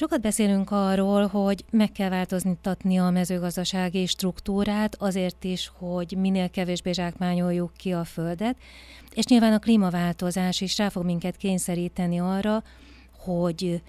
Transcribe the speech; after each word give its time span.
Sokat 0.00 0.20
beszélünk 0.20 0.70
arról, 0.70 1.26
hogy 1.26 1.64
meg 1.70 1.92
kell 1.92 2.08
változtatni 2.08 2.98
a 2.98 3.10
mezőgazdasági 3.10 4.06
struktúrát 4.06 4.96
azért 4.98 5.44
is, 5.44 5.72
hogy 5.78 6.14
minél 6.18 6.50
kevésbé 6.50 6.92
zsákmányoljuk 6.92 7.72
ki 7.76 7.92
a 7.92 8.04
földet, 8.04 8.56
és 9.14 9.24
nyilván 9.24 9.52
a 9.52 9.58
klímaváltozás 9.58 10.60
is 10.60 10.78
rá 10.78 10.88
fog 10.88 11.04
minket 11.04 11.36
kényszeríteni 11.36 12.20
arra, 12.20 12.62
hogy 13.18 13.82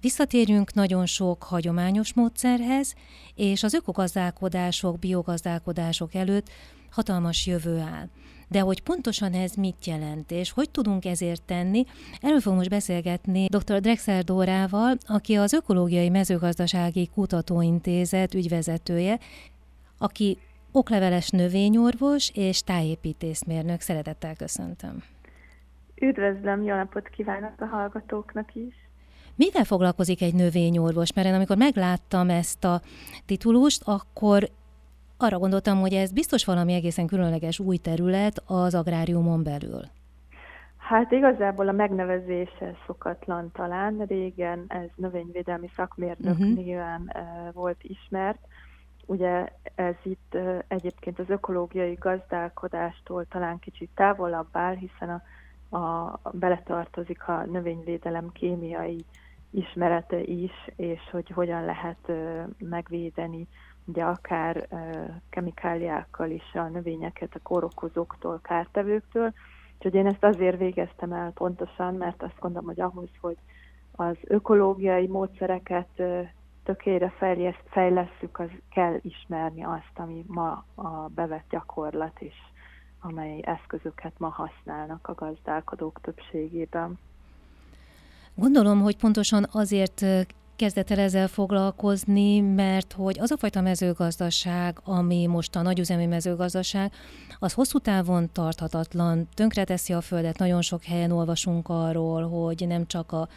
Visszatérjünk 0.00 0.74
nagyon 0.74 1.06
sok 1.06 1.42
hagyományos 1.42 2.14
módszerhez, 2.14 2.94
és 3.34 3.62
az 3.62 3.74
ökogazdálkodások, 3.74 4.98
biogazdálkodások 4.98 6.14
előtt 6.14 6.48
hatalmas 6.90 7.46
jövő 7.46 7.78
áll. 7.78 8.08
De 8.48 8.60
hogy 8.60 8.82
pontosan 8.82 9.32
ez 9.32 9.54
mit 9.54 9.86
jelent, 9.86 10.30
és 10.30 10.50
hogy 10.50 10.70
tudunk 10.70 11.04
ezért 11.04 11.42
tenni, 11.42 11.84
erről 12.20 12.40
fogunk 12.40 12.58
most 12.58 12.70
beszélgetni 12.70 13.46
dr. 13.46 13.80
Drexel 13.80 14.22
Dórával, 14.22 14.96
aki 15.06 15.34
az 15.34 15.52
Ökológiai 15.52 16.08
Mezőgazdasági 16.08 17.08
Kutatóintézet 17.14 18.34
ügyvezetője, 18.34 19.18
aki 19.98 20.38
okleveles 20.72 21.30
növényorvos 21.30 22.30
és 22.34 22.60
tájépítészmérnök. 22.60 23.80
Szeretettel 23.80 24.34
köszöntöm. 24.34 25.02
Üdvözlöm, 26.00 26.62
jó 26.62 26.74
napot 26.74 27.08
kívánok 27.08 27.60
a 27.60 27.64
hallgatóknak 27.64 28.54
is! 28.54 28.74
Mivel 29.34 29.64
foglalkozik 29.64 30.22
egy 30.22 30.34
növényorvos? 30.34 31.12
Mert 31.12 31.26
én 31.26 31.34
amikor 31.34 31.56
megláttam 31.56 32.30
ezt 32.30 32.64
a 32.64 32.80
titulust, 33.26 33.82
akkor 33.84 34.50
arra 35.18 35.38
gondoltam, 35.38 35.80
hogy 35.80 35.92
ez 35.92 36.12
biztos 36.12 36.44
valami 36.44 36.72
egészen 36.72 37.06
különleges 37.06 37.58
új 37.58 37.76
terület 37.76 38.42
az 38.46 38.74
agráriumon 38.74 39.42
belül. 39.42 39.82
Hát 40.76 41.12
igazából 41.12 41.68
a 41.68 41.72
megnevezése 41.72 42.76
szokatlan 42.86 43.50
talán. 43.52 44.04
Régen 44.08 44.64
ez 44.68 44.88
növényvédelmi 44.94 45.70
szakmérnök 45.76 46.38
uh-huh. 46.38 46.54
néven 46.54 47.12
uh, 47.14 47.52
volt 47.52 47.82
ismert. 47.82 48.38
Ugye 49.06 49.48
ez 49.74 49.94
itt 50.02 50.36
egyébként 50.68 51.18
az 51.18 51.28
ökológiai 51.28 51.94
gazdálkodástól 52.00 53.24
talán 53.24 53.58
kicsit 53.58 53.90
távolabb 53.94 54.48
áll, 54.52 54.74
hiszen 54.74 55.22
a, 55.68 55.76
a, 55.76 56.20
beletartozik 56.32 57.28
a 57.28 57.44
növényvédelem 57.44 58.32
kémiai 58.32 59.04
ismerete 59.50 60.20
is, 60.20 60.52
és 60.76 61.00
hogy 61.10 61.30
hogyan 61.30 61.64
lehet 61.64 62.12
megvédeni 62.58 63.46
ugye 63.86 64.04
akár 64.04 64.68
kemikáliákkal 65.30 66.30
is 66.30 66.52
a 66.54 66.62
növényeket 66.62 67.34
a 67.34 67.40
kórokozóktól, 67.42 68.40
kártevőktől. 68.42 69.32
Úgyhogy 69.74 69.94
én 69.94 70.06
ezt 70.06 70.24
azért 70.24 70.58
végeztem 70.58 71.12
el 71.12 71.30
pontosan, 71.30 71.94
mert 71.94 72.22
azt 72.22 72.38
gondolom, 72.38 72.66
hogy 72.66 72.80
ahhoz, 72.80 73.08
hogy 73.20 73.36
az 73.92 74.16
ökológiai 74.22 75.06
módszereket 75.06 76.02
tökére 76.64 77.14
fejlesszük, 77.70 78.38
az 78.38 78.50
kell 78.70 78.98
ismerni 79.02 79.64
azt, 79.64 79.92
ami 79.94 80.24
ma 80.26 80.64
a 80.74 80.88
bevett 81.14 81.44
gyakorlat 81.50 82.20
is, 82.20 82.34
amely 83.00 83.40
eszközöket 83.44 84.12
ma 84.18 84.28
használnak 84.28 85.08
a 85.08 85.14
gazdálkodók 85.14 86.00
többségében. 86.00 86.98
Gondolom, 88.34 88.80
hogy 88.80 88.96
pontosan 88.96 89.46
azért 89.52 90.04
kezdett 90.56 90.90
el 90.90 90.98
ezzel 90.98 91.28
foglalkozni, 91.28 92.40
mert 92.40 92.92
hogy 92.92 93.18
az 93.20 93.30
a 93.30 93.36
fajta 93.36 93.60
mezőgazdaság, 93.60 94.80
ami 94.84 95.26
most 95.26 95.56
a 95.56 95.62
nagyüzemi 95.62 96.06
mezőgazdaság, 96.06 96.92
az 97.38 97.52
hosszú 97.52 97.78
távon 97.78 98.30
tarthatatlan, 98.32 99.28
tönkreteszi 99.34 99.92
a 99.92 100.00
földet, 100.00 100.38
nagyon 100.38 100.62
sok 100.62 100.84
helyen 100.84 101.10
olvasunk 101.10 101.68
arról, 101.68 102.28
hogy 102.28 102.64
nem 102.66 102.86
csak 102.86 103.12
a 103.12 103.28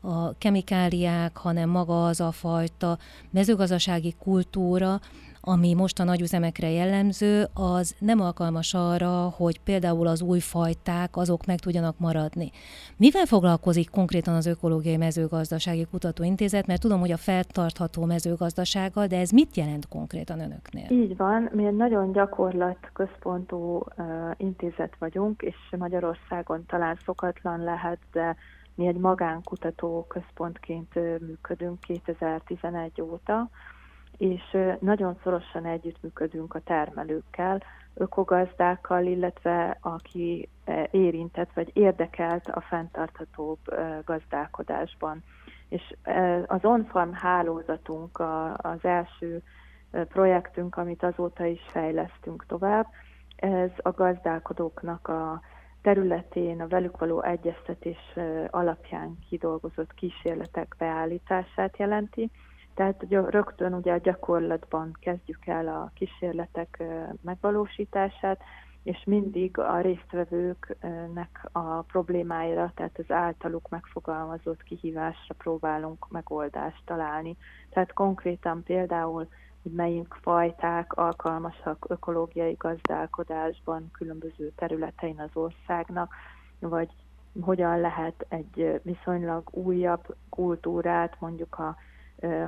a 0.00 0.38
kemikáliák, 0.38 1.36
hanem 1.36 1.68
maga 1.68 2.06
az 2.06 2.20
a 2.20 2.32
fajta 2.32 2.98
mezőgazdasági 3.30 4.14
kultúra, 4.18 5.00
ami 5.48 5.74
most 5.74 6.00
a 6.00 6.04
nagyüzemekre 6.04 6.70
jellemző, 6.70 7.44
az 7.54 7.96
nem 7.98 8.20
alkalmas 8.20 8.74
arra, 8.74 9.32
hogy 9.36 9.60
például 9.60 10.06
az 10.06 10.22
új 10.22 10.40
fajták 10.40 11.16
azok 11.16 11.46
meg 11.46 11.58
tudjanak 11.58 11.98
maradni. 11.98 12.50
Mivel 12.96 13.24
foglalkozik 13.24 13.90
konkrétan 13.90 14.34
az 14.34 14.46
Ökológiai 14.46 14.96
Mezőgazdasági 14.96 15.86
Kutatóintézet, 15.90 16.66
mert 16.66 16.80
tudom, 16.80 17.00
hogy 17.00 17.10
a 17.10 17.16
feltartható 17.16 18.04
mezőgazdasággal, 18.04 19.06
de 19.06 19.18
ez 19.18 19.30
mit 19.30 19.56
jelent 19.56 19.88
konkrétan 19.88 20.40
önöknél? 20.40 20.86
Így 20.90 21.16
van, 21.16 21.50
mi 21.52 21.66
egy 21.66 21.76
nagyon 21.76 22.12
gyakorlatközpontú 22.12 23.56
uh, 23.56 24.04
intézet 24.36 24.96
vagyunk, 24.98 25.42
és 25.42 25.56
Magyarországon 25.78 26.64
talán 26.66 26.98
szokatlan 27.04 27.62
lehet, 27.62 27.98
de 28.12 28.36
mi 28.74 28.86
egy 28.86 28.96
magánkutató 28.96 30.06
központként 30.08 30.94
működünk 31.20 31.80
2011 31.80 33.00
óta, 33.00 33.50
és 34.16 34.56
nagyon 34.80 35.18
szorosan 35.22 35.64
együttműködünk 35.64 36.54
a 36.54 36.60
termelőkkel, 36.60 37.62
ökogazdákkal, 37.94 39.04
illetve 39.04 39.78
aki 39.80 40.48
érintett 40.90 41.52
vagy 41.54 41.70
érdekelt 41.72 42.46
a 42.48 42.60
fenntarthatóbb 42.60 43.58
gazdálkodásban. 44.04 45.22
És 45.68 45.94
az 46.46 46.64
OnFarm 46.64 47.12
hálózatunk 47.12 48.22
az 48.56 48.78
első 48.84 49.42
projektünk, 49.90 50.76
amit 50.76 51.02
azóta 51.02 51.44
is 51.44 51.60
fejlesztünk 51.70 52.46
tovább, 52.46 52.86
ez 53.36 53.70
a 53.76 53.90
gazdálkodóknak 53.90 55.08
a 55.08 55.40
területén 55.82 56.60
a 56.60 56.66
velük 56.66 56.98
való 56.98 57.22
egyeztetés 57.22 58.16
alapján 58.50 59.18
kidolgozott 59.28 59.94
kísérletek 59.94 60.74
beállítását 60.78 61.76
jelenti. 61.78 62.30
Tehát 62.76 63.06
rögtön 63.08 63.74
ugye 63.74 63.92
a 63.92 63.98
gyakorlatban 63.98 64.96
kezdjük 65.00 65.46
el 65.46 65.68
a 65.68 65.90
kísérletek 65.94 66.82
megvalósítását, 67.20 68.40
és 68.82 69.02
mindig 69.06 69.58
a 69.58 69.80
résztvevőknek 69.80 71.48
a 71.52 71.80
problémáira, 71.80 72.72
tehát 72.74 72.98
az 72.98 73.10
általuk 73.10 73.68
megfogalmazott 73.68 74.62
kihívásra 74.62 75.34
próbálunk 75.38 76.08
megoldást 76.10 76.82
találni. 76.84 77.36
Tehát 77.70 77.92
konkrétan 77.92 78.62
például 78.62 79.28
hogy 79.62 79.74
melyik 79.74 80.14
fajták 80.22 80.92
alkalmasak 80.92 81.86
ökológiai 81.88 82.56
gazdálkodásban 82.58 83.90
különböző 83.92 84.52
területein 84.56 85.20
az 85.20 85.30
országnak, 85.32 86.14
vagy 86.58 86.90
hogyan 87.40 87.80
lehet 87.80 88.26
egy 88.28 88.80
viszonylag 88.82 89.48
újabb 89.50 90.14
kultúrát, 90.28 91.16
mondjuk 91.20 91.58
a 91.58 91.76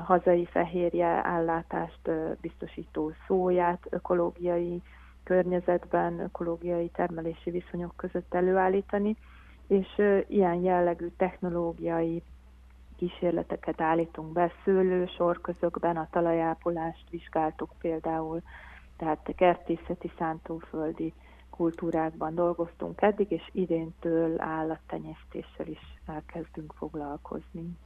hazai 0.05 0.45
fehérje 0.47 1.07
állátást 1.07 2.11
biztosító 2.41 3.13
szóját 3.27 3.87
ökológiai 3.91 4.83
környezetben, 5.25 6.19
ökológiai 6.21 6.89
termelési 6.89 7.51
viszonyok 7.51 7.93
között 7.97 8.35
előállítani, 8.35 9.17
és 9.67 10.03
ilyen 10.27 10.55
jellegű 10.55 11.09
technológiai 11.17 12.23
kísérleteket 12.97 13.81
állítunk 13.81 14.33
be, 14.33 14.53
szőlő 14.65 15.07
sorközökben 15.07 15.97
a 15.97 16.09
talajápolást 16.11 17.11
vizsgáltuk 17.11 17.71
például, 17.81 18.43
tehát 18.97 19.33
kertészeti 19.37 20.11
szántóföldi 20.19 21.13
kultúrákban 21.51 22.35
dolgoztunk 22.35 23.03
eddig, 23.03 23.31
és 23.31 23.49
idéntől 23.53 24.41
állattenyésztéssel 24.41 25.67
is 25.67 25.81
elkezdünk 26.07 26.73
foglalkozni. 26.77 27.77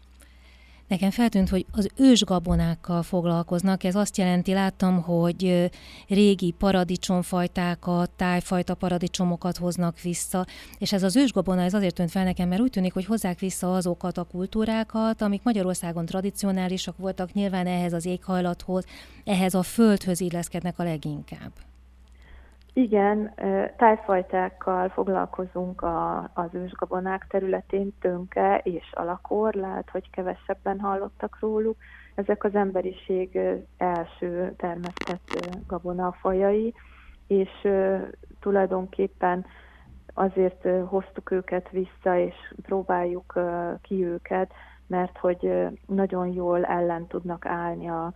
Nekem 0.93 1.11
feltűnt, 1.11 1.49
hogy 1.49 1.67
az 1.71 1.89
ősgabonákkal 1.97 3.03
foglalkoznak. 3.03 3.85
Ez 3.85 3.95
azt 3.95 4.17
jelenti, 4.17 4.53
láttam, 4.53 5.03
hogy 5.03 5.71
régi 6.09 6.55
paradicsomfajtákat, 6.59 8.11
tájfajta 8.11 8.75
paradicsomokat 8.75 9.57
hoznak 9.57 10.01
vissza, 10.01 10.47
és 10.79 10.93
ez 10.93 11.03
az 11.03 11.17
ősgabona, 11.17 11.63
ez 11.63 11.75
azért 11.75 11.95
tűnt 11.95 12.11
fel 12.11 12.25
nekem, 12.25 12.49
mert 12.49 12.61
úgy 12.61 12.71
tűnik, 12.71 12.93
hogy 12.93 13.05
hozzák 13.05 13.39
vissza 13.39 13.75
azokat 13.75 14.19
a 14.19 14.25
kultúrákat, 14.25 15.23
amik 15.23 15.43
Magyarországon 15.43 16.07
tradicionálisak 16.07 16.97
voltak, 16.97 17.33
nyilván 17.33 17.67
ehhez 17.67 17.93
az 17.93 18.07
éghajlathoz, 18.07 18.85
ehhez 19.25 19.55
a 19.55 19.63
földhöz 19.63 20.21
illeszkednek 20.21 20.79
a 20.79 20.85
leginkább. 20.85 21.53
Igen, 22.75 23.35
tájfajtákkal 23.77 24.89
foglalkozunk 24.89 25.83
a, 25.83 26.31
az 26.35 26.49
ősgabonák 26.53 27.27
területén, 27.29 27.93
tönke 28.01 28.61
és 28.65 28.93
alakor, 28.93 29.55
lehet, 29.55 29.91
hogy 29.91 30.11
kevesebben 30.11 30.81
hallottak 30.81 31.39
róluk. 31.41 31.77
Ezek 32.15 32.45
az 32.45 32.55
emberiség 32.55 33.39
első 33.77 34.55
termesztett 34.57 35.37
gabonafajai, 35.67 36.75
és 37.27 37.69
tulajdonképpen 38.41 39.45
azért 40.15 40.69
hoztuk 40.87 41.31
őket 41.31 41.71
vissza, 41.71 42.19
és 42.19 42.35
próbáljuk 42.63 43.41
ki 43.83 44.05
őket, 44.05 44.53
mert 44.87 45.19
hogy 45.19 45.69
nagyon 45.87 46.27
jól 46.27 46.65
ellen 46.65 47.07
tudnak 47.07 47.47
állni 47.47 47.89
a 47.89 48.13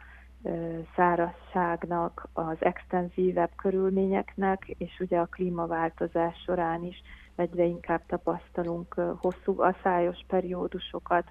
szárazságnak, 0.96 2.28
az 2.32 2.56
extenzívebb 2.58 3.50
körülményeknek, 3.56 4.68
és 4.78 5.00
ugye 5.00 5.18
a 5.18 5.26
klímaváltozás 5.26 6.42
során 6.46 6.84
is 6.84 7.02
egyre 7.36 7.64
inkább 7.64 8.02
tapasztalunk 8.06 8.94
hosszú 8.94 9.60
aszályos 9.60 10.18
periódusokat, 10.28 11.24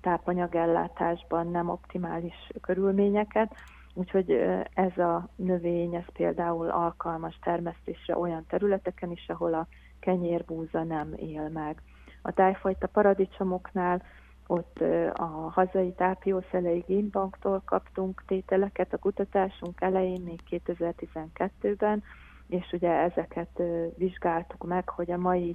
tápanyagellátásban 0.00 1.50
nem 1.50 1.68
optimális 1.68 2.50
körülményeket, 2.60 3.54
úgyhogy 3.94 4.30
ez 4.74 4.98
a 4.98 5.28
növény, 5.36 5.94
ez 5.94 6.12
például 6.12 6.70
alkalmas 6.70 7.38
termesztésre 7.42 8.16
olyan 8.16 8.46
területeken 8.48 9.10
is, 9.10 9.28
ahol 9.28 9.54
a 9.54 9.66
kenyérbúza 10.00 10.82
nem 10.82 11.12
él 11.16 11.48
meg. 11.48 11.82
A 12.22 12.32
tájfajta 12.32 12.86
paradicsomoknál 12.86 14.02
ott 14.50 14.80
a 15.12 15.50
hazai 15.52 15.92
tápiószelei 15.92 16.84
génbanktól 16.86 17.62
kaptunk 17.64 18.22
tételeket 18.26 18.92
a 18.92 18.98
kutatásunk 18.98 19.80
elején, 19.80 20.20
még 20.20 20.40
2012-ben, 20.50 22.02
és 22.46 22.72
ugye 22.72 22.90
ezeket 22.90 23.62
vizsgáltuk 23.96 24.66
meg, 24.66 24.88
hogy 24.88 25.10
a 25.10 25.16
mai 25.16 25.52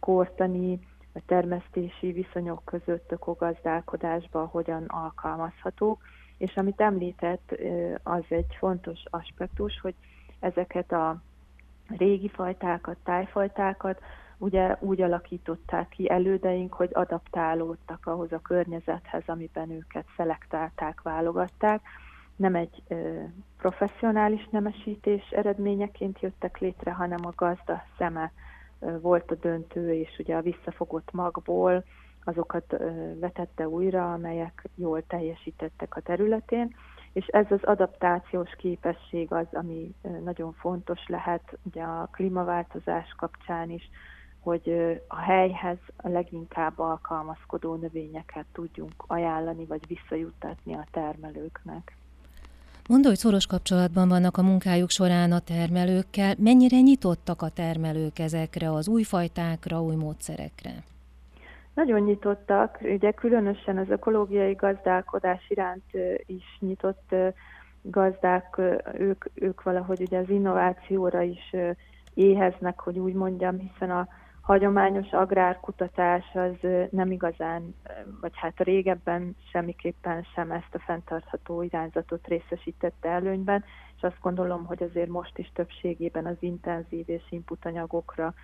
kortani 0.00 0.78
a 1.14 1.20
termesztési 1.26 2.12
viszonyok 2.12 2.64
között 2.64 3.12
ökogazdálkodásban 3.12 4.46
hogyan 4.46 4.84
alkalmazhatók. 4.84 6.02
És 6.38 6.54
amit 6.54 6.80
említett, 6.80 7.54
az 8.02 8.24
egy 8.28 8.56
fontos 8.58 9.00
aspektus, 9.10 9.80
hogy 9.80 9.94
ezeket 10.40 10.92
a 10.92 11.22
régi 11.88 12.28
fajtákat, 12.28 12.96
tájfajtákat 13.04 14.00
ugye 14.42 14.76
úgy 14.80 15.02
alakították 15.02 15.88
ki 15.88 16.10
elődeink, 16.10 16.74
hogy 16.74 16.90
adaptálódtak 16.92 18.06
ahhoz 18.06 18.32
a 18.32 18.40
környezethez, 18.42 19.22
amiben 19.26 19.70
őket 19.70 20.06
szelektálták, 20.16 21.02
válogatták. 21.02 21.80
Nem 22.36 22.54
egy 22.54 22.82
ö, 22.88 23.20
professzionális 23.58 24.48
nemesítés 24.50 25.30
eredményeként 25.30 26.20
jöttek 26.20 26.58
létre, 26.58 26.92
hanem 26.92 27.26
a 27.26 27.32
gazda 27.36 27.82
szeme 27.98 28.32
ö, 28.80 29.00
volt 29.00 29.30
a 29.30 29.34
döntő, 29.34 29.92
és 29.94 30.18
ugye 30.18 30.36
a 30.36 30.42
visszafogott 30.42 31.12
magból 31.12 31.84
azokat 32.24 32.72
ö, 32.72 33.18
vetette 33.18 33.68
újra, 33.68 34.12
amelyek 34.12 34.68
jól 34.74 35.02
teljesítettek 35.06 35.96
a 35.96 36.00
területén 36.00 36.74
és 37.12 37.26
ez 37.26 37.46
az 37.50 37.62
adaptációs 37.62 38.50
képesség 38.56 39.32
az, 39.32 39.46
ami 39.52 39.94
nagyon 40.24 40.52
fontos 40.52 41.00
lehet 41.06 41.58
ugye 41.62 41.82
a 41.82 42.08
klímaváltozás 42.12 43.14
kapcsán 43.16 43.70
is, 43.70 43.90
hogy 44.42 44.98
a 45.08 45.16
helyhez 45.20 45.78
a 45.96 46.08
leginkább 46.08 46.78
alkalmazkodó 46.78 47.74
növényeket 47.74 48.44
tudjunk 48.52 48.92
ajánlani, 49.06 49.64
vagy 49.64 49.86
visszajuttatni 49.86 50.74
a 50.74 50.86
termelőknek. 50.90 51.96
Mondta, 52.88 53.08
hogy 53.08 53.18
szoros 53.18 53.46
kapcsolatban 53.46 54.08
vannak 54.08 54.36
a 54.36 54.42
munkájuk 54.42 54.90
során 54.90 55.32
a 55.32 55.38
termelőkkel. 55.38 56.34
Mennyire 56.38 56.80
nyitottak 56.80 57.42
a 57.42 57.48
termelők 57.48 58.18
ezekre 58.18 58.72
az 58.72 58.88
új 58.88 59.02
fajtákra, 59.02 59.82
új 59.82 59.94
módszerekre? 59.94 60.70
Nagyon 61.74 62.00
nyitottak, 62.00 62.78
ugye 62.82 63.10
különösen 63.10 63.78
az 63.78 63.90
ökológiai 63.90 64.52
gazdálkodás 64.52 65.46
iránt 65.48 65.84
is 66.26 66.44
nyitott 66.60 67.14
gazdák, 67.82 68.60
ők, 68.98 69.24
ők 69.34 69.62
valahogy 69.62 70.00
ugye 70.00 70.18
az 70.18 70.28
innovációra 70.28 71.22
is 71.22 71.54
éheznek, 72.14 72.80
hogy 72.80 72.98
úgy 72.98 73.14
mondjam, 73.14 73.58
hiszen 73.58 73.90
a 73.90 74.08
hagyományos 74.42 75.10
agrárkutatás 75.10 76.24
az 76.34 76.68
nem 76.90 77.10
igazán, 77.10 77.74
vagy 78.20 78.32
hát 78.34 78.60
régebben 78.60 79.36
semmiképpen 79.50 80.26
sem 80.34 80.50
ezt 80.50 80.74
a 80.74 80.78
fenntartható 80.78 81.62
irányzatot 81.62 82.26
részesítette 82.26 83.08
előnyben, 83.08 83.64
és 83.96 84.02
azt 84.02 84.20
gondolom, 84.20 84.64
hogy 84.64 84.82
azért 84.82 85.08
most 85.08 85.38
is 85.38 85.50
többségében 85.54 86.26
az 86.26 86.36
intenzív 86.40 87.08
és 87.08 87.22
input 87.30 87.64
anyagokra 87.64 88.34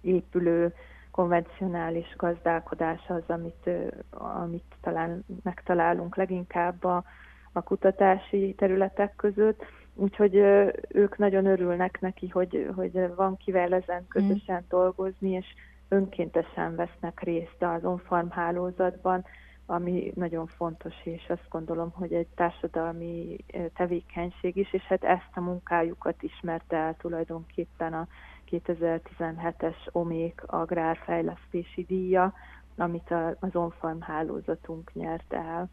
épülő 0.00 0.74
konvencionális 1.10 2.14
gazdálkodás 2.16 3.00
az, 3.08 3.22
amit, 3.26 3.70
amit 4.10 4.74
talán 4.80 5.24
megtalálunk 5.42 6.16
leginkább 6.16 6.84
a, 6.84 7.04
a 7.52 7.62
kutatási 7.62 8.54
területek 8.56 9.16
között. 9.16 9.64
Úgyhogy 9.98 10.34
ők 10.88 11.18
nagyon 11.18 11.46
örülnek 11.46 12.00
neki, 12.00 12.28
hogy, 12.28 12.68
hogy 12.74 13.14
van 13.14 13.36
kivel 13.36 13.74
ezen 13.74 14.02
mm. 14.02 14.08
közösen 14.08 14.62
mm. 14.62 14.68
dolgozni, 14.68 15.30
és 15.30 15.46
önkéntesen 15.88 16.74
vesznek 16.74 17.20
részt 17.20 17.62
az 17.62 17.84
onfarm 17.84 18.28
hálózatban, 18.28 19.24
ami 19.66 20.12
nagyon 20.14 20.46
fontos, 20.46 20.94
és 21.04 21.24
azt 21.28 21.48
gondolom, 21.48 21.90
hogy 21.90 22.12
egy 22.12 22.26
társadalmi 22.34 23.36
tevékenység 23.74 24.56
is, 24.56 24.72
és 24.72 24.82
hát 24.82 25.04
ezt 25.04 25.30
a 25.34 25.40
munkájukat 25.40 26.22
ismerte 26.22 26.76
el 26.76 26.96
tulajdonképpen 26.98 27.92
a 27.92 28.06
2017-es 28.50 29.76
OMÉK 29.92 30.42
agrárfejlesztési 30.46 31.84
díja, 31.84 32.34
amit 32.76 33.14
az 33.40 33.56
onfarm 33.56 34.00
hálózatunk 34.00 34.94
nyert 34.94 35.32
el. 35.32 35.68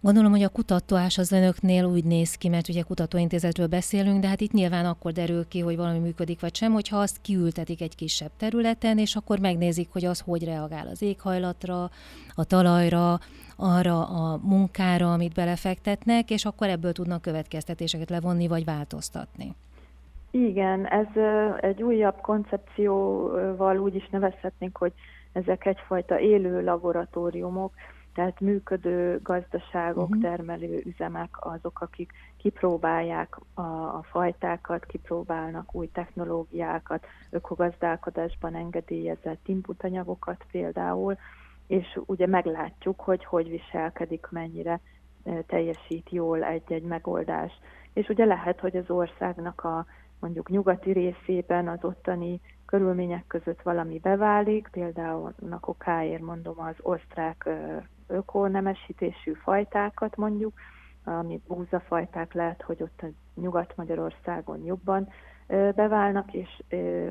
Gondolom, 0.00 0.30
hogy 0.30 0.42
a 0.42 0.48
kutatás 0.48 1.18
az 1.18 1.32
önöknél 1.32 1.84
úgy 1.84 2.04
néz 2.04 2.34
ki, 2.34 2.48
mert 2.48 2.68
ugye 2.68 2.82
kutatóintézetről 2.82 3.66
beszélünk, 3.66 4.20
de 4.20 4.28
hát 4.28 4.40
itt 4.40 4.52
nyilván 4.52 4.84
akkor 4.86 5.12
derül 5.12 5.48
ki, 5.48 5.60
hogy 5.60 5.76
valami 5.76 5.98
működik 5.98 6.40
vagy 6.40 6.54
sem, 6.54 6.72
hogyha 6.72 6.96
azt 6.96 7.20
kiültetik 7.20 7.80
egy 7.80 7.94
kisebb 7.94 8.30
területen, 8.36 8.98
és 8.98 9.16
akkor 9.16 9.38
megnézik, 9.38 9.88
hogy 9.92 10.04
az 10.04 10.20
hogy 10.20 10.44
reagál 10.44 10.86
az 10.86 11.02
éghajlatra, 11.02 11.90
a 12.34 12.44
talajra, 12.44 13.18
arra 13.56 14.04
a 14.04 14.40
munkára, 14.42 15.12
amit 15.12 15.34
belefektetnek, 15.34 16.30
és 16.30 16.44
akkor 16.44 16.68
ebből 16.68 16.92
tudnak 16.92 17.22
következtetéseket 17.22 18.10
levonni 18.10 18.48
vagy 18.48 18.64
változtatni. 18.64 19.54
Igen, 20.30 20.86
ez 20.86 21.06
egy 21.60 21.82
újabb 21.82 22.20
koncepcióval 22.20 23.78
úgy 23.78 23.94
is 23.94 24.08
nevezhetnénk, 24.08 24.76
hogy 24.76 24.92
ezek 25.32 25.66
egyfajta 25.66 26.20
élő 26.20 26.64
laboratóriumok, 26.64 27.72
tehát 28.16 28.40
működő 28.40 29.20
gazdaságok, 29.22 30.08
uh-huh. 30.08 30.22
termelő 30.22 30.82
üzemek 30.84 31.36
azok, 31.38 31.80
akik 31.80 32.12
kipróbálják 32.36 33.36
a, 33.54 33.60
a 33.60 34.02
fajtákat, 34.10 34.86
kipróbálnak 34.86 35.74
új 35.74 35.90
technológiákat, 35.92 37.06
ökogazdálkodásban 37.30 38.54
engedélyezett 38.54 39.48
inputanyagokat 39.48 40.44
például, 40.50 41.16
és 41.66 41.98
ugye 42.06 42.26
meglátjuk, 42.26 43.00
hogy 43.00 43.24
hogy 43.24 43.48
viselkedik, 43.48 44.26
mennyire 44.30 44.80
teljesít 45.46 46.10
jól 46.10 46.44
egy-egy 46.44 46.84
megoldás. 46.84 47.52
És 47.92 48.08
ugye 48.08 48.24
lehet, 48.24 48.60
hogy 48.60 48.76
az 48.76 48.90
országnak 48.90 49.64
a 49.64 49.86
mondjuk 50.18 50.48
nyugati 50.48 50.92
részében 50.92 51.68
az 51.68 51.84
ottani 51.84 52.40
körülmények 52.66 53.24
között 53.26 53.62
valami 53.62 53.98
beválik, 53.98 54.68
például 54.70 55.34
a 55.50 55.56
okáért 55.60 56.22
mondom 56.22 56.60
az 56.60 56.74
osztrák 56.82 57.48
ökonemesítésű 58.06 59.32
fajtákat 59.32 60.16
mondjuk, 60.16 60.52
ami 61.04 61.40
búzafajták 61.46 62.32
lehet, 62.32 62.62
hogy 62.62 62.82
ott 62.82 63.00
a 63.02 63.40
Nyugat-Magyarországon 63.40 64.64
jobban 64.64 65.08
beválnak, 65.74 66.32
és 66.32 66.62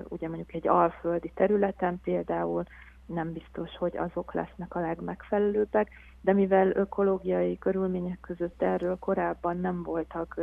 ugye 0.09 0.27
mondjuk 0.27 0.53
egy 0.53 0.67
alföldi 0.67 1.31
területen 1.35 1.99
például 2.03 2.63
nem 3.05 3.31
biztos, 3.31 3.77
hogy 3.77 3.97
azok 3.97 4.33
lesznek 4.33 4.75
a 4.75 4.79
legmegfelelőbbek, 4.79 5.89
de 6.21 6.33
mivel 6.33 6.71
ökológiai 6.71 7.57
körülmények 7.57 8.19
között 8.19 8.61
erről 8.61 8.99
korábban 8.99 9.57
nem 9.57 9.83
voltak 9.83 10.41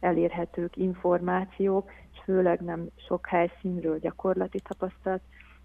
elérhetők 0.00 0.76
információk, 0.76 1.90
és 2.12 2.18
főleg 2.24 2.60
nem 2.60 2.88
sok 3.08 3.26
helyszínről 3.26 3.98
gyakorlati 3.98 4.60
tapasztalat, 4.60 5.20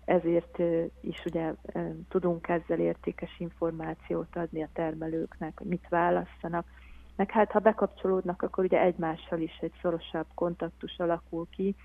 ezért 0.07 0.57
is 1.01 1.25
ugye 1.25 1.53
tudunk 2.09 2.47
ezzel 2.47 2.79
értékes 2.79 3.39
információt 3.39 4.35
adni 4.35 4.63
a 4.63 4.69
termelőknek, 4.73 5.57
hogy 5.57 5.67
mit 5.67 5.87
választanak. 5.89 6.65
Meg 7.15 7.31
hát, 7.31 7.51
ha 7.51 7.59
bekapcsolódnak, 7.59 8.41
akkor 8.41 8.63
ugye 8.63 8.81
egymással 8.81 9.39
is 9.39 9.57
egy 9.61 9.73
szorosabb 9.81 10.25
kontaktus 10.33 10.97
alakul 10.97 11.47
ki, 11.49 11.75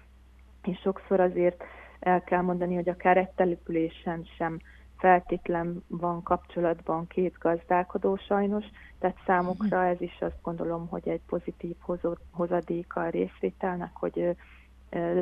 és 0.63 0.79
sokszor 0.79 1.21
azért 1.21 1.65
el 2.01 2.23
kell 2.23 2.41
mondani, 2.41 2.75
hogy 2.75 2.89
akár 2.89 3.17
egy 3.17 3.31
településen 3.31 4.25
sem 4.37 4.59
feltétlen 4.99 5.85
van 5.89 6.23
kapcsolatban 6.23 7.07
két 7.07 7.37
gazdálkodó 7.39 8.17
sajnos, 8.17 8.65
tehát 8.99 9.19
számukra 9.27 9.87
ez 9.87 10.01
is 10.01 10.17
azt 10.21 10.43
gondolom, 10.43 10.89
hogy 10.89 11.09
egy 11.09 11.21
pozitív 11.27 11.77
hozadéka 12.31 13.01
a 13.01 13.09
részvételnek, 13.09 13.91
hogy 13.93 14.37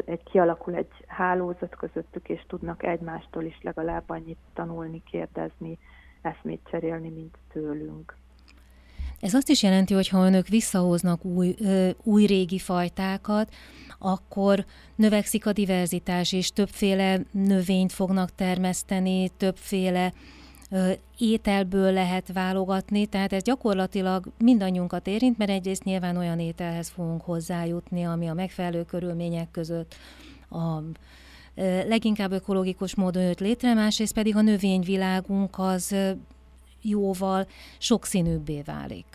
egy 0.05 0.23
kialakul 0.23 0.75
egy 0.75 1.05
hálózat 1.07 1.77
közöttük, 1.77 2.29
és 2.29 2.45
tudnak 2.47 2.83
egymástól 2.83 3.45
is 3.45 3.59
legalább 3.63 4.05
annyit 4.07 4.39
tanulni, 4.55 5.03
kérdezni, 5.11 5.79
eszmét 6.23 6.61
cserélni, 6.71 7.09
mint 7.09 7.39
tőlünk. 7.53 8.17
Ez 9.21 9.35
azt 9.35 9.49
is 9.49 9.63
jelenti, 9.63 9.95
hogy 9.95 10.09
ha 10.09 10.27
önök 10.27 10.47
visszahoznak 10.47 11.25
új, 11.25 11.55
új 12.03 12.27
régi 12.27 12.59
fajtákat, 12.59 13.55
akkor 13.99 14.65
növekszik 14.95 15.47
a 15.47 15.53
diverzitás, 15.53 16.33
és 16.33 16.53
többféle 16.53 17.21
növényt 17.31 17.93
fognak 17.93 18.35
termeszteni, 18.35 19.29
többféle 19.37 20.13
ételből 21.19 21.93
lehet 21.93 22.33
válogatni, 22.33 23.07
tehát 23.07 23.33
ez 23.33 23.43
gyakorlatilag 23.43 24.25
mindannyiunkat 24.39 25.07
érint, 25.07 25.39
mert 25.39 25.51
egyrészt 25.51 25.85
nyilván 25.85 26.17
olyan 26.17 26.39
ételhez 26.39 26.89
fogunk 26.89 27.23
hozzájutni, 27.23 28.05
ami 28.05 28.27
a 28.29 28.35
megfelelő 28.35 28.85
körülmények 28.85 29.51
között 29.51 29.95
a 30.51 30.81
leginkább 31.87 32.33
ökológikus 32.33 32.95
módon 32.95 33.23
jött 33.23 33.41
létre, 33.41 33.75
másrészt 33.75 34.15
pedig 34.15 34.37
a 34.37 34.41
növényvilágunk 34.41 35.59
az 35.59 35.97
jóval 36.83 37.47
sokszínűbbé 37.79 38.63
válik. 38.67 39.07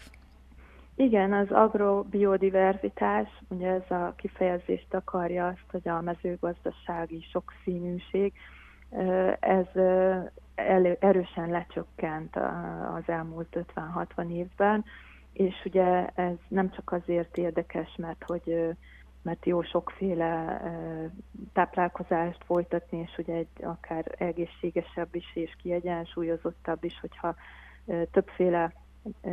Igen, 0.95 1.33
az 1.33 1.47
agrobiodiverzitás, 1.49 3.27
ugye 3.47 3.67
ez 3.67 3.91
a 3.97 4.13
kifejezést 4.17 4.93
akarja 4.93 5.47
azt, 5.47 5.65
hogy 5.71 5.87
a 5.87 6.01
mezőgazdasági 6.01 7.25
sokszínűség, 7.31 8.33
ez 9.39 9.65
erősen 10.99 11.49
lecsökkent 11.49 12.35
az 12.95 13.03
elmúlt 13.05 13.65
50-60 13.75 14.31
évben, 14.31 14.85
és 15.33 15.65
ugye 15.65 16.07
ez 16.07 16.35
nem 16.47 16.69
csak 16.69 16.91
azért 16.91 17.37
érdekes, 17.37 17.95
mert 17.97 18.23
hogy 18.23 18.75
mert 19.21 19.45
jó 19.45 19.61
sokféle 19.61 20.61
táplálkozást 21.53 22.43
folytatni, 22.45 22.97
és 22.97 23.17
ugye 23.17 23.33
egy 23.33 23.63
akár 23.63 24.15
egészségesebb 24.17 25.15
is 25.15 25.35
és 25.35 25.55
kiegyensúlyozottabb 25.61 26.83
is, 26.83 26.99
hogyha 26.99 27.35
többféle 28.11 28.73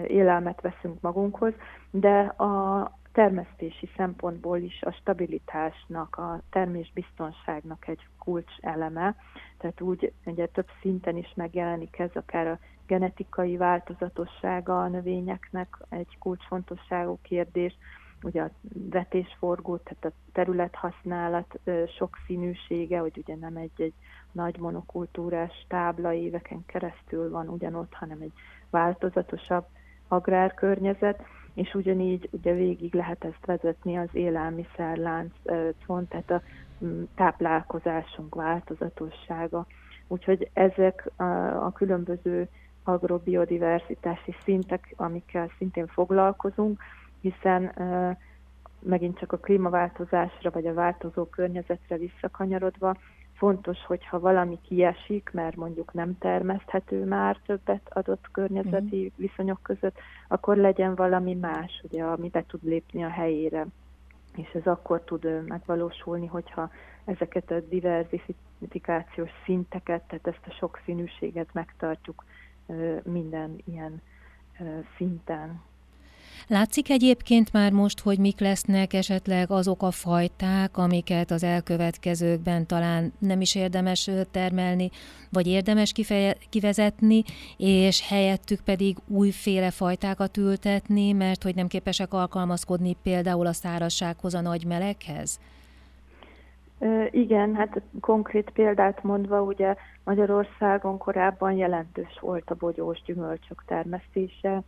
élelmet 0.07 0.61
veszünk 0.61 1.01
magunkhoz, 1.01 1.53
de 1.91 2.19
a 2.21 2.91
termesztési 3.13 3.91
szempontból 3.97 4.59
is 4.59 4.83
a 4.83 4.91
stabilitásnak, 4.91 6.17
a 6.17 6.41
termésbiztonságnak 6.51 7.89
egy 7.89 8.07
kulcs 8.25 8.53
eleme, 8.61 9.17
tehát 9.59 9.81
úgy 9.81 10.13
ugye 10.25 10.47
több 10.47 10.69
szinten 10.81 11.17
is 11.17 11.33
megjelenik 11.37 11.99
ez, 11.99 12.11
akár 12.15 12.47
a 12.47 12.59
genetikai 12.87 13.57
változatossága 13.57 14.83
a 14.83 14.89
növényeknek 14.89 15.77
egy 15.89 16.19
kulcsfontosságú 16.19 17.19
kérdés, 17.23 17.77
ugye 18.23 18.43
a 18.43 18.51
vetésforgó, 18.91 19.77
tehát 19.77 20.05
a 20.05 20.31
területhasználat 20.33 21.61
sok 21.97 22.17
színűsége, 22.27 22.99
hogy 22.99 23.19
ugye 23.19 23.37
nem 23.37 23.57
egy-egy 23.57 23.95
nagy 24.33 24.59
monokultúrás 24.59 25.65
tábla 25.69 26.13
éveken 26.13 26.65
keresztül 26.67 27.31
van 27.31 27.49
ugyanott, 27.49 27.95
hanem 27.95 28.21
egy 28.21 28.33
változatosabb 28.71 29.67
agrárkörnyezet, 30.09 31.23
és 31.55 31.75
ugyanígy 31.75 32.29
ugye 32.31 32.55
végig 32.55 32.95
lehet 32.95 33.25
ezt 33.25 33.47
vezetni 33.47 33.99
az 33.99 34.09
élelmiszerláncon, 34.13 36.09
tehát 36.09 36.31
a 36.31 36.43
táplálkozásunk 37.15 38.35
változatossága. 38.35 39.67
Úgyhogy 40.09 40.51
ezek 40.53 41.11
a, 41.17 41.23
a 41.65 41.73
különböző 41.73 42.49
agrobiodiversitási 42.85 44.35
szintek, 44.45 44.95
amikkel 44.97 45.51
szintén 45.59 45.87
foglalkozunk, 45.87 46.81
hiszen 47.21 47.73
megint 48.79 49.19
csak 49.19 49.33
a 49.33 49.39
klímaváltozásra 49.39 50.51
vagy 50.51 50.67
a 50.67 50.75
változó 50.75 51.25
környezetre 51.25 51.97
visszakanyarodva, 51.97 52.97
fontos, 53.43 53.85
hogyha 53.87 54.21
valami 54.21 54.59
kiesik, 54.69 55.31
mert 55.33 55.57
mondjuk 55.57 55.93
nem 55.93 56.19
termeszthető 56.19 57.05
már 57.05 57.37
többet 57.47 57.89
adott 57.89 58.31
környezeti 58.33 59.05
mm. 59.05 59.17
viszonyok 59.17 59.59
között, 59.63 59.97
akkor 60.29 60.57
legyen 60.57 60.95
valami 60.95 61.35
más, 61.35 61.83
ugye, 61.83 62.05
ami 62.05 62.29
be 62.29 62.45
tud 62.47 62.65
lépni 62.65 63.05
a 63.05 63.09
helyére. 63.09 63.67
És 64.37 64.51
ez 64.51 64.67
akkor 64.67 65.01
tud 65.01 65.47
megvalósulni, 65.47 66.27
hogyha 66.27 66.71
ezeket 67.05 67.51
a 67.51 67.61
diversifikációs 67.61 69.31
szinteket, 69.45 70.03
tehát 70.03 70.27
ezt 70.27 70.47
a 70.47 70.53
sokszínűséget 70.59 71.49
megtartjuk 71.53 72.25
minden 73.03 73.61
ilyen 73.65 74.03
szinten. 74.97 75.61
Látszik 76.49 76.91
egyébként 76.91 77.53
már 77.53 77.73
most, 77.73 78.01
hogy 78.01 78.19
mik 78.19 78.41
lesznek 78.41 78.93
esetleg 78.93 79.51
azok 79.51 79.83
a 79.83 79.91
fajták, 79.91 80.77
amiket 80.77 81.31
az 81.31 81.43
elkövetkezőkben 81.43 82.67
talán 82.67 83.13
nem 83.19 83.41
is 83.41 83.55
érdemes 83.55 84.11
termelni, 84.31 84.91
vagy 85.31 85.47
érdemes 85.47 85.93
kifeje, 85.93 86.37
kivezetni, 86.51 87.23
és 87.57 88.09
helyettük 88.09 88.61
pedig 88.61 88.97
újféle 89.09 89.71
fajtákat 89.71 90.37
ültetni, 90.37 91.13
mert 91.13 91.43
hogy 91.43 91.55
nem 91.55 91.67
képesek 91.67 92.13
alkalmazkodni 92.13 92.97
például 93.03 93.47
a 93.47 93.53
szárazsághoz, 93.53 94.35
a 94.35 94.41
nagy 94.41 94.65
meleghez? 94.65 95.41
Igen, 97.11 97.55
hát 97.55 97.83
konkrét 98.01 98.51
példát 98.51 99.03
mondva, 99.03 99.43
ugye 99.43 99.75
Magyarországon 100.05 100.99
korábban 100.99 101.53
jelentős 101.53 102.19
volt 102.21 102.51
a 102.51 102.55
bogyós 102.55 103.03
gyümölcsök 103.03 103.65
termesztése, 103.67 104.63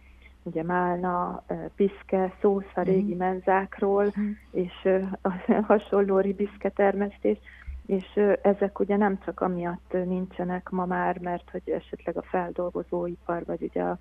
ugye 0.45 0.63
Málna, 0.63 1.43
piszke, 1.77 2.33
szósz 2.41 2.73
a 2.75 2.83
régi 2.83 3.15
mm. 3.15 3.19
menzákról, 3.19 4.05
mm. 4.21 4.31
és 4.51 4.89
a 5.23 5.31
hasonló 5.67 6.19
ribiszke 6.19 6.69
termesztés, 6.69 7.39
és 7.87 8.21
ezek 8.43 8.79
ugye 8.79 8.97
nem 8.97 9.19
csak 9.25 9.41
amiatt 9.41 9.93
nincsenek 9.93 10.71
ma 10.71 10.87
már, 10.87 11.19
mert 11.19 11.51
hogy 11.51 11.63
esetleg 11.71 12.17
a 12.17 12.23
feldolgozóipar, 12.23 13.45
vagy 13.45 13.63
ugye 13.63 13.83
a, 13.83 13.99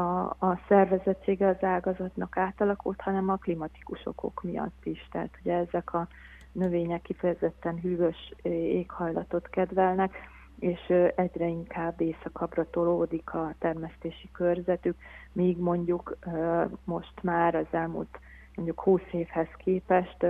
a, 0.00 0.36
a 0.46 0.60
szervezettsége 0.68 1.48
az 1.48 1.62
ágazatnak 1.64 2.36
átalakult, 2.36 3.00
hanem 3.00 3.28
a 3.28 3.36
klimatikus 3.36 4.06
okok 4.06 4.42
miatt 4.42 4.84
is. 4.84 5.08
Tehát 5.10 5.38
ugye 5.40 5.54
ezek 5.54 5.94
a 5.94 6.08
növények 6.52 7.02
kifejezetten 7.02 7.80
hűvös 7.80 8.32
éghajlatot 8.42 9.48
kedvelnek, 9.48 10.14
és 10.58 10.92
egyre 11.14 11.46
inkább 11.46 12.00
északabbra 12.00 12.70
tolódik 12.70 13.34
a 13.34 13.54
termesztési 13.58 14.28
körzetük, 14.32 14.96
míg 15.32 15.58
mondjuk 15.58 16.16
most 16.84 17.22
már 17.22 17.54
az 17.54 17.66
elmúlt 17.70 18.18
mondjuk 18.54 18.80
20 18.80 19.00
évhez 19.10 19.48
képest 19.56 20.26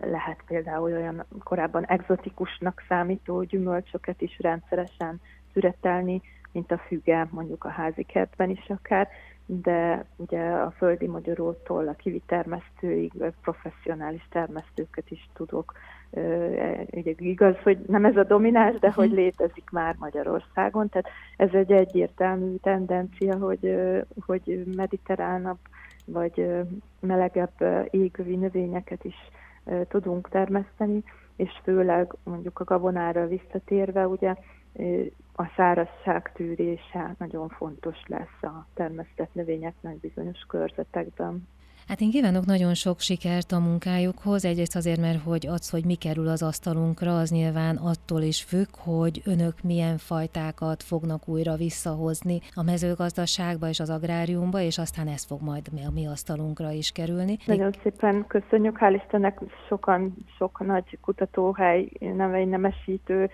lehet 0.00 0.42
például 0.46 0.92
olyan 0.92 1.24
korábban 1.42 1.86
egzotikusnak 1.86 2.84
számító 2.88 3.42
gyümölcsöket 3.42 4.20
is 4.20 4.38
rendszeresen 4.38 5.20
szüretelni, 5.52 6.22
mint 6.52 6.72
a 6.72 6.78
füge, 6.78 7.28
mondjuk 7.30 7.64
a 7.64 7.68
házi 7.68 8.02
kertben 8.02 8.50
is 8.50 8.68
akár, 8.68 9.08
de 9.46 10.04
ugye 10.16 10.40
a 10.50 10.70
földi 10.70 11.06
magyarótól 11.06 11.88
a 11.88 11.94
kivi 11.94 12.22
termesztőig 12.26 13.12
professzionális 13.42 14.26
termesztőket 14.30 15.10
is 15.10 15.28
tudok 15.34 15.72
ugye 16.90 17.12
igaz, 17.16 17.56
hogy 17.62 17.78
nem 17.86 18.04
ez 18.04 18.16
a 18.16 18.24
domináns, 18.24 18.78
de 18.78 18.92
hogy 18.92 19.08
mhm. 19.08 19.16
létezik 19.16 19.70
már 19.70 19.94
Magyarországon, 19.98 20.88
tehát 20.88 21.08
ez 21.36 21.50
egy 21.52 21.72
egyértelmű 21.72 22.56
tendencia, 22.56 23.36
hogy, 23.36 23.76
hogy 24.26 24.64
mediterránabb 24.76 25.58
vagy 26.04 26.50
melegebb 27.00 27.86
égövi 27.90 28.36
növényeket 28.36 29.04
is 29.04 29.16
tudunk 29.88 30.28
termeszteni, 30.28 31.02
és 31.36 31.50
főleg 31.62 32.14
mondjuk 32.24 32.60
a 32.60 32.64
gabonára 32.64 33.26
visszatérve, 33.26 34.06
ugye 34.06 34.34
a 35.34 35.44
szárazság 35.56 36.32
tűrése 36.32 37.14
nagyon 37.18 37.48
fontos 37.48 37.96
lesz 38.06 38.42
a 38.42 38.66
termesztett 38.74 39.34
növényeknek 39.34 40.00
bizonyos 40.00 40.38
körzetekben. 40.48 41.48
Hát 41.88 42.00
én 42.00 42.10
kívánok 42.10 42.44
nagyon 42.44 42.74
sok 42.74 43.00
sikert 43.00 43.52
a 43.52 43.58
munkájukhoz, 43.58 44.44
egyrészt 44.44 44.76
azért, 44.76 45.00
mert 45.00 45.22
hogy 45.22 45.46
az, 45.46 45.70
hogy 45.70 45.84
mi 45.84 45.94
kerül 45.94 46.28
az 46.28 46.42
asztalunkra, 46.42 47.18
az 47.18 47.30
nyilván 47.30 47.76
attól 47.76 48.20
is 48.20 48.42
függ, 48.42 48.66
hogy 48.76 49.22
önök 49.24 49.54
milyen 49.62 49.96
fajtákat 49.98 50.82
fognak 50.82 51.28
újra 51.28 51.54
visszahozni 51.56 52.40
a 52.54 52.62
mezőgazdaságba 52.62 53.68
és 53.68 53.80
az 53.80 53.90
agráriumba, 53.90 54.60
és 54.60 54.78
aztán 54.78 55.08
ez 55.08 55.24
fog 55.24 55.42
majd 55.42 55.68
a 55.86 55.90
mi 55.94 56.06
asztalunkra 56.06 56.70
is 56.70 56.92
kerülni. 56.92 57.36
Nagyon 57.46 57.74
szépen 57.82 58.24
köszönjük, 58.26 58.76
hál' 58.80 59.00
Istennek 59.02 59.40
sokan, 59.68 60.14
sok 60.38 60.66
nagy 60.66 60.98
kutatóhely, 61.00 61.88
nemesítő 62.44 63.30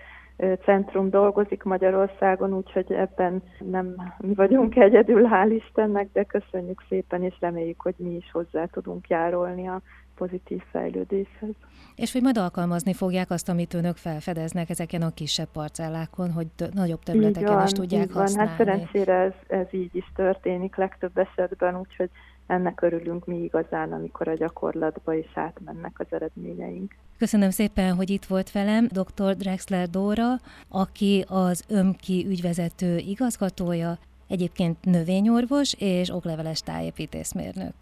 centrum 0.63 1.09
dolgozik 1.09 1.63
Magyarországon, 1.63 2.53
úgyhogy 2.53 2.91
ebben 2.91 3.43
nem 3.59 3.95
mi 4.17 4.33
vagyunk 4.33 4.75
egyedül, 4.75 5.27
hál' 5.31 5.61
Istennek, 5.63 6.09
de 6.13 6.23
köszönjük 6.23 6.83
szépen, 6.89 7.23
és 7.23 7.35
reméljük, 7.39 7.81
hogy 7.81 7.95
mi 7.97 8.15
is 8.15 8.31
hozzá 8.31 8.65
tudunk 8.65 9.07
járulni 9.07 9.67
a 9.67 9.81
pozitív 10.15 10.61
fejlődéshez. 10.71 11.49
És 11.95 12.11
hogy 12.11 12.21
majd 12.21 12.37
alkalmazni 12.37 12.93
fogják 12.93 13.29
azt, 13.29 13.49
amit 13.49 13.73
önök 13.73 13.95
felfedeznek 13.95 14.69
ezeken 14.69 15.01
a 15.01 15.13
kisebb 15.13 15.47
parcellákon, 15.53 16.31
hogy 16.31 16.47
nagyobb 16.73 17.03
területeken 17.03 17.53
van, 17.53 17.63
is 17.63 17.71
tudják 17.71 18.03
így 18.03 18.13
van. 18.13 18.21
Hát 18.21 18.27
használni. 18.27 18.49
Hát 18.49 18.57
szerencsére 18.57 19.13
ez, 19.13 19.33
ez 19.47 19.67
így 19.71 19.95
is 19.95 20.11
történik 20.15 20.75
legtöbb 20.75 21.17
esetben, 21.17 21.79
úgyhogy 21.79 22.09
ennek 22.49 22.81
örülünk 22.81 23.25
mi 23.25 23.37
igazán, 23.43 23.91
amikor 23.91 24.27
a 24.27 24.33
gyakorlatba 24.33 25.13
is 25.13 25.29
átmennek 25.33 25.99
az 25.99 26.07
eredményeink. 26.09 26.95
Köszönöm 27.17 27.49
szépen, 27.49 27.95
hogy 27.95 28.09
itt 28.09 28.25
volt 28.25 28.51
velem 28.51 28.87
dr. 28.87 29.35
Drexler 29.35 29.89
Dóra, 29.89 30.35
aki 30.67 31.25
az 31.27 31.63
ÖMKI 31.67 32.25
ügyvezető 32.27 32.97
igazgatója, 32.97 33.97
egyébként 34.27 34.77
növényorvos 34.85 35.73
és 35.77 36.09
okleveles 36.09 36.61
tájépítészmérnök. 36.61 37.73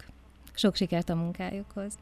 Sok 0.54 0.74
sikert 0.74 1.08
a 1.08 1.14
munkájukhoz! 1.14 1.98